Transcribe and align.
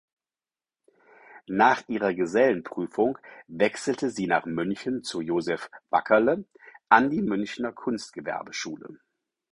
Nach 1.45 1.87
ihrer 1.87 2.15
Gesellenprüfung 2.15 3.19
wechselte 3.45 4.09
sie 4.09 4.25
nach 4.25 4.47
München 4.47 5.03
zu 5.03 5.21
Joseph 5.21 5.69
Wackerle 5.91 6.43
an 6.89 7.11
die 7.11 7.21
Münchener 7.21 7.71
Kunstgewerbeschule. 7.71 8.97